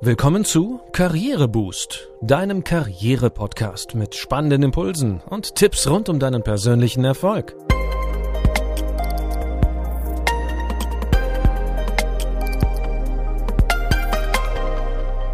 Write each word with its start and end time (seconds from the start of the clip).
Willkommen 0.00 0.44
zu 0.44 0.80
Karriereboost, 0.92 2.08
deinem 2.22 2.62
Karriere-Podcast 2.62 3.96
mit 3.96 4.14
spannenden 4.14 4.62
Impulsen 4.62 5.20
und 5.28 5.56
Tipps 5.56 5.88
rund 5.88 6.08
um 6.08 6.20
deinen 6.20 6.44
persönlichen 6.44 7.04
Erfolg. 7.04 7.56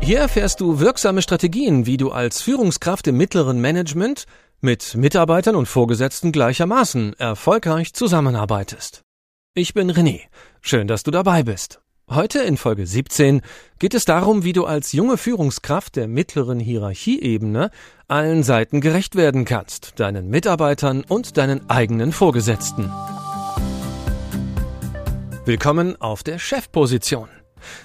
Hier 0.00 0.20
erfährst 0.20 0.62
du 0.62 0.80
wirksame 0.80 1.20
Strategien, 1.20 1.84
wie 1.84 1.98
du 1.98 2.10
als 2.10 2.40
Führungskraft 2.40 3.06
im 3.06 3.18
mittleren 3.18 3.60
Management 3.60 4.24
mit 4.62 4.94
Mitarbeitern 4.94 5.56
und 5.56 5.66
Vorgesetzten 5.66 6.32
gleichermaßen 6.32 7.12
erfolgreich 7.18 7.92
zusammenarbeitest. 7.92 9.02
Ich 9.52 9.74
bin 9.74 9.90
René. 9.90 10.22
Schön, 10.62 10.88
dass 10.88 11.02
du 11.02 11.10
dabei 11.10 11.42
bist. 11.42 11.83
Heute 12.10 12.40
in 12.40 12.58
Folge 12.58 12.86
17 12.86 13.40
geht 13.78 13.94
es 13.94 14.04
darum, 14.04 14.44
wie 14.44 14.52
du 14.52 14.66
als 14.66 14.92
junge 14.92 15.16
Führungskraft 15.16 15.96
der 15.96 16.06
mittleren 16.06 16.60
Hierarchieebene 16.60 17.70
allen 18.08 18.42
Seiten 18.42 18.82
gerecht 18.82 19.16
werden 19.16 19.46
kannst, 19.46 19.98
deinen 19.98 20.28
Mitarbeitern 20.28 21.02
und 21.08 21.38
deinen 21.38 21.70
eigenen 21.70 22.12
Vorgesetzten. 22.12 22.92
Willkommen 25.46 25.98
auf 25.98 26.22
der 26.22 26.38
Chefposition. 26.38 27.30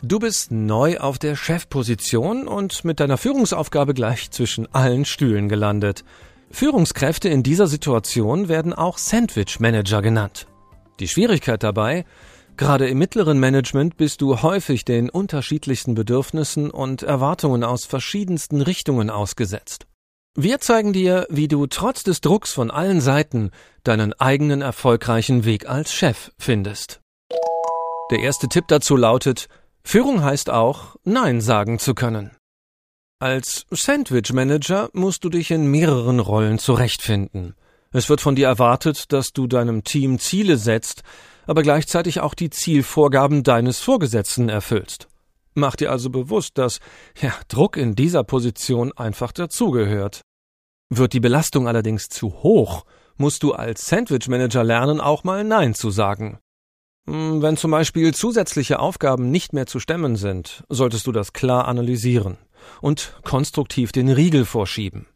Du 0.04 0.20
bist 0.20 0.52
neu 0.52 0.98
auf 0.98 1.18
der 1.18 1.38
Chefposition 1.38 2.46
und 2.46 2.84
mit 2.84 3.00
deiner 3.00 3.18
Führungsaufgabe 3.18 3.94
gleich 3.94 4.32
zwischen 4.32 4.68
allen 4.76 5.06
Stühlen 5.06 5.48
gelandet. 5.48 6.04
Führungskräfte 6.52 7.30
in 7.30 7.42
dieser 7.42 7.68
Situation 7.68 8.50
werden 8.50 8.74
auch 8.74 8.98
Sandwich 8.98 9.62
Manager 9.62 10.02
genannt. 10.02 10.46
Die 11.00 11.08
Schwierigkeit 11.08 11.64
dabei, 11.64 12.04
Gerade 12.60 12.90
im 12.90 12.98
mittleren 12.98 13.40
Management 13.40 13.96
bist 13.96 14.20
du 14.20 14.42
häufig 14.42 14.84
den 14.84 15.10
unterschiedlichsten 15.10 15.96
Bedürfnissen 15.96 16.70
und 16.70 17.04
Erwartungen 17.04 17.64
aus 17.64 17.86
verschiedensten 17.86 18.62
Richtungen 18.62 19.10
ausgesetzt. 19.10 19.88
Wir 20.36 20.60
zeigen 20.60 20.92
dir, 20.92 21.26
wie 21.30 21.48
du 21.48 21.68
trotz 21.68 22.04
des 22.04 22.20
Drucks 22.20 22.52
von 22.52 22.70
allen 22.70 23.00
Seiten 23.00 23.52
deinen 23.86 24.12
eigenen 24.12 24.62
erfolgreichen 24.62 25.46
Weg 25.46 25.70
als 25.70 25.94
Chef 25.94 26.34
findest. 26.38 27.00
Der 28.12 28.20
erste 28.20 28.50
Tipp 28.50 28.66
dazu 28.68 28.98
lautet, 28.98 29.48
Führung 29.86 30.22
heißt 30.22 30.50
auch, 30.50 30.98
Nein 31.06 31.40
sagen 31.40 31.80
zu 31.80 31.96
können. 31.96 32.32
Als 33.20 33.68
Sandwich 33.72 34.34
Manager 34.34 34.90
musst 34.92 35.24
du 35.24 35.30
dich 35.30 35.50
in 35.52 35.72
mehreren 35.72 36.20
Rollen 36.20 36.60
zurechtfinden. 36.60 37.56
Es 37.94 38.10
wird 38.10 38.20
von 38.20 38.36
dir 38.36 38.48
erwartet, 38.48 39.14
dass 39.14 39.32
du 39.32 39.48
deinem 39.48 39.86
Team 39.86 40.20
Ziele 40.20 40.58
setzt, 40.58 41.04
aber 41.50 41.64
gleichzeitig 41.64 42.20
auch 42.20 42.36
die 42.36 42.52
Zielvorgaben 42.52 43.42
deines 43.42 43.80
Vorgesetzten 43.80 44.50
erfüllst. 44.50 45.08
Mach 45.56 45.76
dir 45.76 45.92
also 45.92 46.12
bewusst, 46.12 46.60
dass 46.60 46.78
ja, 47.20 47.34
Druck 47.48 47.76
in 47.76 47.96
dieser 47.96 48.24
Position 48.24 48.92
einfach 48.96 49.32
dazugehört. 49.32 50.22
Wird 50.90 51.14
die 51.14 51.20
Belastung 51.20 51.68
allerdings 51.68 52.08
zu 52.08 52.44
hoch, 52.44 52.86
musst 53.18 53.42
du 53.42 53.54
als 53.54 53.88
Sandwich 53.88 54.28
Manager 54.28 54.64
lernen, 54.64 55.02
auch 55.02 55.24
mal 55.24 55.44
Nein 55.44 55.74
zu 55.74 55.90
sagen. 55.90 56.38
Hm, 57.08 57.42
wenn 57.42 57.58
zum 57.58 57.72
Beispiel 57.72 58.14
zusätzliche 58.14 58.78
Aufgaben 58.78 59.32
nicht 59.32 59.52
mehr 59.52 59.66
zu 59.66 59.80
stemmen 59.80 60.18
sind, 60.18 60.64
solltest 60.70 61.08
du 61.08 61.12
das 61.12 61.34
klar 61.34 61.68
analysieren 61.68 62.38
und 62.80 63.20
konstruktiv 63.24 63.92
den 63.92 64.10
Riegel 64.10 64.46
vorschieben. 64.46 65.08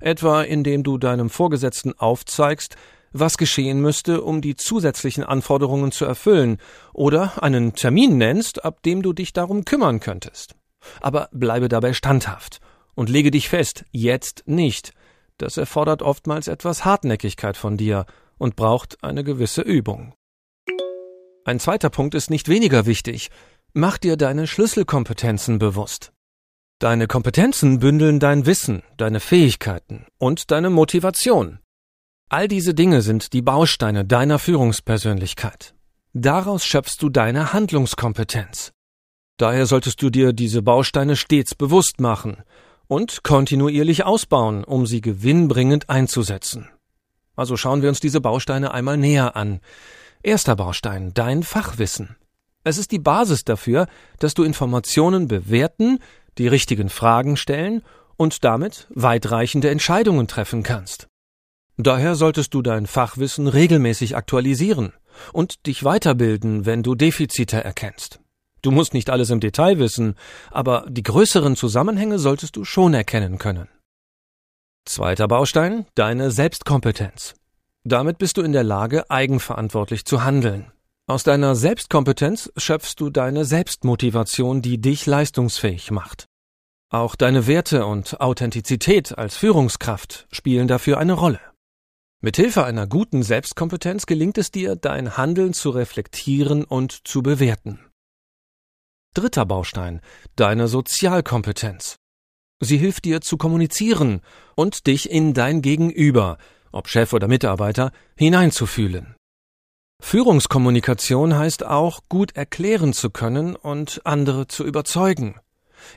Etwa 0.00 0.40
indem 0.40 0.84
du 0.84 0.96
deinem 0.96 1.28
Vorgesetzten 1.28 1.98
aufzeigst, 1.98 2.76
was 3.12 3.38
geschehen 3.38 3.80
müsste, 3.80 4.22
um 4.22 4.40
die 4.40 4.56
zusätzlichen 4.56 5.24
Anforderungen 5.24 5.92
zu 5.92 6.04
erfüllen, 6.04 6.58
oder 6.92 7.42
einen 7.42 7.74
Termin 7.74 8.18
nennst, 8.18 8.64
ab 8.64 8.82
dem 8.82 9.02
du 9.02 9.12
dich 9.12 9.32
darum 9.32 9.64
kümmern 9.64 10.00
könntest. 10.00 10.54
Aber 11.00 11.28
bleibe 11.32 11.68
dabei 11.68 11.92
standhaft 11.92 12.60
und 12.94 13.08
lege 13.08 13.30
dich 13.30 13.48
fest, 13.48 13.84
jetzt 13.90 14.44
nicht. 14.46 14.92
Das 15.38 15.56
erfordert 15.56 16.02
oftmals 16.02 16.48
etwas 16.48 16.84
Hartnäckigkeit 16.84 17.56
von 17.56 17.76
dir 17.76 18.06
und 18.38 18.56
braucht 18.56 19.02
eine 19.02 19.24
gewisse 19.24 19.62
Übung. 19.62 20.14
Ein 21.44 21.58
zweiter 21.58 21.90
Punkt 21.90 22.14
ist 22.14 22.30
nicht 22.30 22.48
weniger 22.48 22.86
wichtig. 22.86 23.30
Mach 23.72 23.98
dir 23.98 24.16
deine 24.16 24.46
Schlüsselkompetenzen 24.46 25.58
bewusst. 25.58 26.12
Deine 26.78 27.06
Kompetenzen 27.06 27.78
bündeln 27.78 28.20
dein 28.20 28.44
Wissen, 28.44 28.82
deine 28.96 29.20
Fähigkeiten 29.20 30.06
und 30.18 30.50
deine 30.50 30.68
Motivation. 30.68 31.61
All 32.32 32.48
diese 32.48 32.72
Dinge 32.72 33.02
sind 33.02 33.34
die 33.34 33.42
Bausteine 33.42 34.06
deiner 34.06 34.38
Führungspersönlichkeit. 34.38 35.74
Daraus 36.14 36.64
schöpfst 36.64 36.96
du 36.98 37.10
deine 37.10 37.52
Handlungskompetenz. 37.52 38.72
Daher 39.36 39.66
solltest 39.66 40.00
du 40.00 40.08
dir 40.08 40.32
diese 40.32 40.62
Bausteine 40.62 41.16
stets 41.16 41.54
bewusst 41.54 42.00
machen 42.00 42.38
und 42.86 43.22
kontinuierlich 43.22 44.04
ausbauen, 44.04 44.64
um 44.64 44.86
sie 44.86 45.02
gewinnbringend 45.02 45.90
einzusetzen. 45.90 46.70
Also 47.36 47.58
schauen 47.58 47.82
wir 47.82 47.90
uns 47.90 48.00
diese 48.00 48.22
Bausteine 48.22 48.72
einmal 48.72 48.96
näher 48.96 49.36
an. 49.36 49.60
Erster 50.22 50.56
Baustein, 50.56 51.12
dein 51.12 51.42
Fachwissen. 51.42 52.16
Es 52.64 52.78
ist 52.78 52.92
die 52.92 52.98
Basis 52.98 53.44
dafür, 53.44 53.88
dass 54.20 54.32
du 54.32 54.42
Informationen 54.42 55.28
bewerten, 55.28 55.98
die 56.38 56.48
richtigen 56.48 56.88
Fragen 56.88 57.36
stellen 57.36 57.82
und 58.16 58.42
damit 58.42 58.86
weitreichende 58.88 59.68
Entscheidungen 59.68 60.28
treffen 60.28 60.62
kannst. 60.62 61.10
Daher 61.82 62.14
solltest 62.14 62.54
du 62.54 62.62
dein 62.62 62.86
Fachwissen 62.86 63.48
regelmäßig 63.48 64.16
aktualisieren 64.16 64.92
und 65.32 65.66
dich 65.66 65.84
weiterbilden, 65.84 66.66
wenn 66.66 66.82
du 66.82 66.94
Defizite 66.94 67.62
erkennst. 67.62 68.20
Du 68.62 68.70
musst 68.70 68.94
nicht 68.94 69.10
alles 69.10 69.30
im 69.30 69.40
Detail 69.40 69.78
wissen, 69.78 70.14
aber 70.50 70.86
die 70.88 71.02
größeren 71.02 71.56
Zusammenhänge 71.56 72.18
solltest 72.18 72.56
du 72.56 72.64
schon 72.64 72.94
erkennen 72.94 73.38
können. 73.38 73.68
Zweiter 74.84 75.26
Baustein, 75.28 75.86
deine 75.94 76.30
Selbstkompetenz. 76.30 77.34
Damit 77.84 78.18
bist 78.18 78.36
du 78.36 78.42
in 78.42 78.52
der 78.52 78.62
Lage, 78.62 79.10
eigenverantwortlich 79.10 80.04
zu 80.04 80.22
handeln. 80.22 80.70
Aus 81.08 81.24
deiner 81.24 81.56
Selbstkompetenz 81.56 82.52
schöpfst 82.56 82.94
du 82.98 83.10
deine 83.10 83.44
Selbstmotivation, 83.44 84.62
die 84.62 84.80
dich 84.80 85.06
leistungsfähig 85.06 85.90
macht. 85.90 86.26
Auch 86.90 87.16
deine 87.16 87.46
Werte 87.48 87.86
und 87.86 88.20
Authentizität 88.20 89.18
als 89.18 89.36
Führungskraft 89.36 90.28
spielen 90.30 90.68
dafür 90.68 90.98
eine 90.98 91.14
Rolle. 91.14 91.40
Mithilfe 92.24 92.64
einer 92.64 92.86
guten 92.86 93.24
Selbstkompetenz 93.24 94.06
gelingt 94.06 94.38
es 94.38 94.52
dir, 94.52 94.76
dein 94.76 95.16
Handeln 95.16 95.54
zu 95.54 95.70
reflektieren 95.70 96.62
und 96.62 97.08
zu 97.08 97.20
bewerten. 97.20 97.80
Dritter 99.12 99.44
Baustein, 99.44 100.00
deine 100.36 100.68
Sozialkompetenz. 100.68 101.96
Sie 102.60 102.76
hilft 102.76 103.06
dir 103.06 103.22
zu 103.22 103.36
kommunizieren 103.36 104.20
und 104.54 104.86
dich 104.86 105.10
in 105.10 105.34
dein 105.34 105.62
Gegenüber, 105.62 106.38
ob 106.70 106.86
Chef 106.86 107.12
oder 107.12 107.26
Mitarbeiter, 107.26 107.90
hineinzufühlen. 108.14 109.16
Führungskommunikation 110.00 111.36
heißt 111.36 111.66
auch, 111.66 112.02
gut 112.08 112.36
erklären 112.36 112.92
zu 112.92 113.10
können 113.10 113.56
und 113.56 114.00
andere 114.04 114.46
zu 114.46 114.64
überzeugen. 114.64 115.40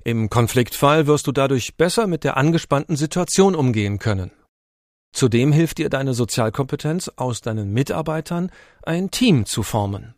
Im 0.03 0.31
Konfliktfall 0.31 1.05
wirst 1.05 1.27
du 1.27 1.31
dadurch 1.31 1.77
besser 1.77 2.07
mit 2.07 2.23
der 2.23 2.35
angespannten 2.35 2.95
Situation 2.95 3.53
umgehen 3.53 3.99
können. 3.99 4.31
Zudem 5.15 5.53
hilft 5.53 5.77
dir 5.77 5.89
deine 5.89 6.13
Sozialkompetenz, 6.13 7.09
aus 7.15 7.39
deinen 7.39 7.71
Mitarbeitern 7.71 8.51
ein 8.83 9.11
Team 9.11 9.45
zu 9.45 9.63
formen. 9.63 10.13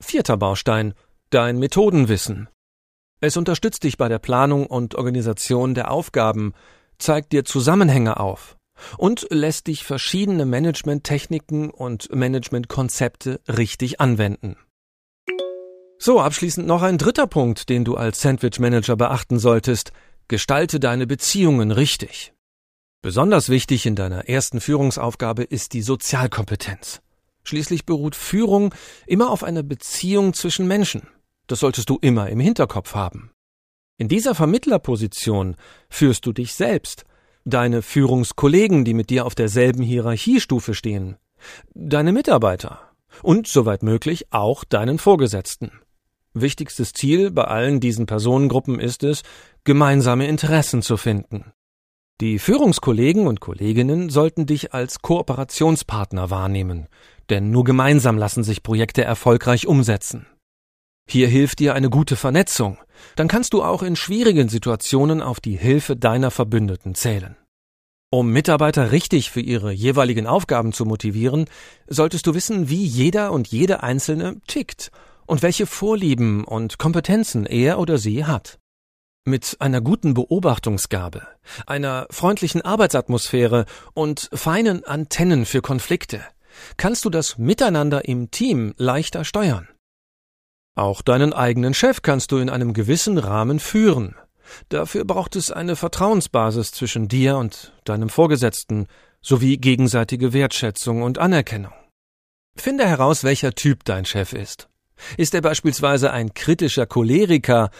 Vierter 0.00 0.36
Baustein 0.36 0.94
Dein 1.30 1.58
Methodenwissen. 1.58 2.48
Es 3.20 3.36
unterstützt 3.36 3.82
dich 3.82 3.96
bei 3.96 4.08
der 4.08 4.20
Planung 4.20 4.66
und 4.66 4.94
Organisation 4.94 5.74
der 5.74 5.90
Aufgaben, 5.90 6.54
zeigt 6.98 7.32
dir 7.32 7.44
Zusammenhänge 7.44 8.20
auf 8.20 8.56
und 8.98 9.26
lässt 9.30 9.66
dich 9.66 9.82
verschiedene 9.82 10.46
Managementtechniken 10.46 11.70
und 11.70 12.14
Managementkonzepte 12.14 13.40
richtig 13.48 14.00
anwenden. 14.00 14.56
So, 15.98 16.20
abschließend 16.20 16.68
noch 16.68 16.82
ein 16.82 16.98
dritter 16.98 17.26
Punkt, 17.26 17.68
den 17.68 17.84
du 17.84 17.96
als 17.96 18.20
Sandwich 18.20 18.60
Manager 18.60 18.94
beachten 18.94 19.40
solltest. 19.40 19.90
Gestalte 20.28 20.78
deine 20.78 21.08
Beziehungen 21.08 21.72
richtig. 21.72 22.35
Besonders 23.06 23.50
wichtig 23.50 23.86
in 23.86 23.94
deiner 23.94 24.28
ersten 24.28 24.60
Führungsaufgabe 24.60 25.44
ist 25.44 25.74
die 25.74 25.82
Sozialkompetenz. 25.82 27.02
Schließlich 27.44 27.86
beruht 27.86 28.16
Führung 28.16 28.74
immer 29.06 29.30
auf 29.30 29.44
einer 29.44 29.62
Beziehung 29.62 30.34
zwischen 30.34 30.66
Menschen. 30.66 31.06
Das 31.46 31.60
solltest 31.60 31.88
du 31.88 31.98
immer 32.00 32.28
im 32.30 32.40
Hinterkopf 32.40 32.96
haben. 32.96 33.30
In 33.96 34.08
dieser 34.08 34.34
Vermittlerposition 34.34 35.54
führst 35.88 36.26
du 36.26 36.32
dich 36.32 36.54
selbst, 36.54 37.04
deine 37.44 37.82
Führungskollegen, 37.82 38.84
die 38.84 38.94
mit 38.94 39.08
dir 39.10 39.24
auf 39.24 39.36
derselben 39.36 39.84
Hierarchiestufe 39.84 40.74
stehen, 40.74 41.14
deine 41.74 42.10
Mitarbeiter 42.10 42.80
und, 43.22 43.46
soweit 43.46 43.84
möglich, 43.84 44.32
auch 44.32 44.64
deinen 44.64 44.98
Vorgesetzten. 44.98 45.70
Wichtigstes 46.34 46.92
Ziel 46.92 47.30
bei 47.30 47.44
allen 47.44 47.78
diesen 47.78 48.06
Personengruppen 48.06 48.80
ist 48.80 49.04
es, 49.04 49.22
gemeinsame 49.62 50.26
Interessen 50.26 50.82
zu 50.82 50.96
finden. 50.96 51.52
Die 52.22 52.38
Führungskollegen 52.38 53.26
und 53.26 53.40
Kolleginnen 53.40 54.08
sollten 54.08 54.46
dich 54.46 54.72
als 54.72 55.02
Kooperationspartner 55.02 56.30
wahrnehmen, 56.30 56.88
denn 57.28 57.50
nur 57.50 57.64
gemeinsam 57.64 58.16
lassen 58.16 58.42
sich 58.42 58.62
Projekte 58.62 59.04
erfolgreich 59.04 59.66
umsetzen. 59.66 60.26
Hier 61.06 61.28
hilft 61.28 61.58
dir 61.58 61.74
eine 61.74 61.90
gute 61.90 62.16
Vernetzung. 62.16 62.78
Dann 63.16 63.28
kannst 63.28 63.52
du 63.52 63.62
auch 63.62 63.82
in 63.82 63.96
schwierigen 63.96 64.48
Situationen 64.48 65.20
auf 65.20 65.40
die 65.40 65.58
Hilfe 65.58 65.94
deiner 65.94 66.30
Verbündeten 66.30 66.94
zählen. 66.94 67.36
Um 68.10 68.32
Mitarbeiter 68.32 68.92
richtig 68.92 69.30
für 69.30 69.42
ihre 69.42 69.70
jeweiligen 69.70 70.26
Aufgaben 70.26 70.72
zu 70.72 70.86
motivieren, 70.86 71.44
solltest 71.86 72.26
du 72.26 72.34
wissen, 72.34 72.70
wie 72.70 72.84
jeder 72.84 73.30
und 73.30 73.48
jede 73.48 73.82
Einzelne 73.82 74.40
tickt 74.46 74.90
und 75.26 75.42
welche 75.42 75.66
Vorlieben 75.66 76.44
und 76.44 76.78
Kompetenzen 76.78 77.44
er 77.44 77.78
oder 77.78 77.98
sie 77.98 78.24
hat. 78.24 78.58
Mit 79.28 79.56
einer 79.58 79.80
guten 79.80 80.14
Beobachtungsgabe, 80.14 81.26
einer 81.66 82.06
freundlichen 82.10 82.62
Arbeitsatmosphäre 82.62 83.66
und 83.92 84.30
feinen 84.32 84.84
Antennen 84.84 85.46
für 85.46 85.62
Konflikte 85.62 86.20
kannst 86.76 87.04
du 87.04 87.10
das 87.10 87.36
Miteinander 87.36 88.04
im 88.04 88.30
Team 88.30 88.72
leichter 88.76 89.24
steuern. 89.24 89.66
Auch 90.76 91.02
deinen 91.02 91.32
eigenen 91.32 91.74
Chef 91.74 92.02
kannst 92.02 92.30
du 92.30 92.38
in 92.38 92.48
einem 92.48 92.72
gewissen 92.72 93.18
Rahmen 93.18 93.58
führen. 93.58 94.14
Dafür 94.68 95.04
braucht 95.04 95.34
es 95.34 95.50
eine 95.50 95.74
Vertrauensbasis 95.74 96.70
zwischen 96.70 97.08
dir 97.08 97.36
und 97.36 97.72
deinem 97.84 98.10
Vorgesetzten 98.10 98.86
sowie 99.22 99.56
gegenseitige 99.56 100.34
Wertschätzung 100.34 101.02
und 101.02 101.18
Anerkennung. 101.18 101.72
Finde 102.54 102.86
heraus, 102.86 103.24
welcher 103.24 103.54
Typ 103.54 103.84
dein 103.86 104.04
Chef 104.04 104.32
ist. 104.32 104.68
Ist 105.16 105.34
er 105.34 105.40
beispielsweise 105.40 106.12
ein 106.12 106.32
kritischer 106.32 106.86
Choleriker 106.86 107.70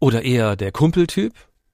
oder 0.00 0.22
eher 0.22 0.56
der 0.56 0.72
Kumpeltyp? 0.72 1.32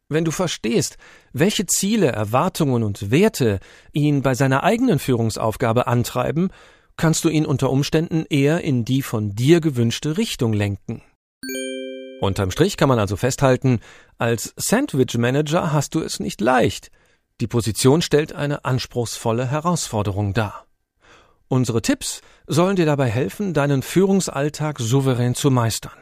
Wenn 0.08 0.24
du 0.24 0.32
verstehst, 0.32 0.96
welche 1.32 1.66
Ziele, 1.66 2.08
Erwartungen 2.08 2.82
und 2.82 3.10
Werte 3.10 3.60
ihn 3.92 4.22
bei 4.22 4.34
seiner 4.34 4.64
eigenen 4.64 4.98
Führungsaufgabe 4.98 5.86
antreiben, 5.86 6.50
kannst 6.96 7.24
du 7.24 7.28
ihn 7.28 7.46
unter 7.46 7.70
Umständen 7.70 8.26
eher 8.28 8.62
in 8.62 8.84
die 8.84 9.02
von 9.02 9.34
dir 9.34 9.60
gewünschte 9.60 10.18
Richtung 10.18 10.52
lenken. 10.52 11.02
Unterm 12.20 12.50
Strich 12.50 12.76
kann 12.76 12.88
man 12.88 12.98
also 12.98 13.16
festhalten, 13.16 13.80
als 14.18 14.52
Sandwich 14.56 15.16
Manager 15.16 15.72
hast 15.72 15.94
du 15.94 16.00
es 16.00 16.20
nicht 16.20 16.40
leicht. 16.40 16.90
Die 17.40 17.46
Position 17.46 18.02
stellt 18.02 18.34
eine 18.34 18.64
anspruchsvolle 18.64 19.46
Herausforderung 19.50 20.34
dar. 20.34 20.66
Unsere 21.48 21.82
Tipps 21.82 22.20
sollen 22.46 22.76
dir 22.76 22.84
dabei 22.84 23.08
helfen, 23.08 23.54
deinen 23.54 23.82
Führungsalltag 23.82 24.78
souverän 24.78 25.34
zu 25.34 25.50
meistern. 25.50 25.99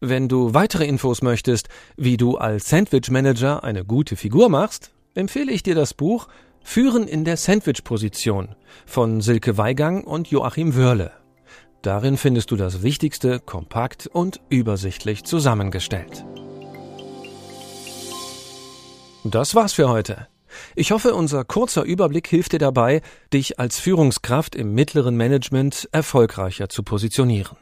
Wenn 0.00 0.28
du 0.28 0.54
weitere 0.54 0.84
Infos 0.86 1.22
möchtest, 1.22 1.68
wie 1.96 2.16
du 2.16 2.36
als 2.36 2.68
Sandwich 2.68 3.10
Manager 3.10 3.64
eine 3.64 3.84
gute 3.84 4.16
Figur 4.16 4.48
machst, 4.48 4.90
empfehle 5.14 5.52
ich 5.52 5.62
dir 5.62 5.74
das 5.74 5.94
Buch 5.94 6.28
Führen 6.62 7.06
in 7.06 7.24
der 7.24 7.36
Sandwich-Position 7.36 8.56
von 8.86 9.20
Silke 9.20 9.58
Weigang 9.58 10.02
und 10.02 10.28
Joachim 10.28 10.74
Wörle. 10.74 11.12
Darin 11.82 12.16
findest 12.16 12.50
du 12.50 12.56
das 12.56 12.82
Wichtigste 12.82 13.38
kompakt 13.40 14.06
und 14.06 14.40
übersichtlich 14.48 15.24
zusammengestellt. 15.24 16.24
Das 19.22 19.54
war's 19.54 19.74
für 19.74 19.88
heute. 19.88 20.28
Ich 20.74 20.92
hoffe, 20.92 21.14
unser 21.14 21.44
kurzer 21.44 21.82
Überblick 21.82 22.26
hilft 22.26 22.52
dir 22.52 22.58
dabei, 22.58 23.02
dich 23.32 23.58
als 23.58 23.78
Führungskraft 23.78 24.54
im 24.54 24.72
mittleren 24.74 25.16
Management 25.16 25.88
erfolgreicher 25.92 26.68
zu 26.68 26.82
positionieren. 26.82 27.56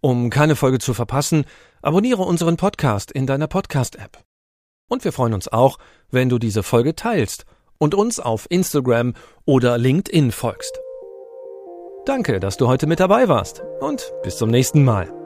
Um 0.00 0.30
keine 0.30 0.56
Folge 0.56 0.78
zu 0.78 0.94
verpassen, 0.94 1.44
abonniere 1.82 2.22
unseren 2.22 2.56
Podcast 2.56 3.10
in 3.10 3.26
deiner 3.26 3.48
Podcast-App. 3.48 4.18
Und 4.88 5.04
wir 5.04 5.12
freuen 5.12 5.34
uns 5.34 5.48
auch, 5.48 5.78
wenn 6.10 6.28
du 6.28 6.38
diese 6.38 6.62
Folge 6.62 6.94
teilst 6.94 7.44
und 7.78 7.94
uns 7.94 8.20
auf 8.20 8.46
Instagram 8.48 9.14
oder 9.44 9.78
LinkedIn 9.78 10.32
folgst. 10.32 10.78
Danke, 12.04 12.38
dass 12.38 12.56
du 12.56 12.68
heute 12.68 12.86
mit 12.86 13.00
dabei 13.00 13.28
warst 13.28 13.62
und 13.80 14.12
bis 14.22 14.36
zum 14.36 14.48
nächsten 14.48 14.84
Mal. 14.84 15.25